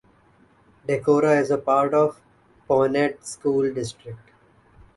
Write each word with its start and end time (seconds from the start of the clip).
Dekorra 0.87 1.39
is 1.41 1.53
part 1.63 1.93
of 1.93 2.15
the 2.15 2.67
Poynette 2.73 3.23
School 3.23 3.71
District. 3.71 4.31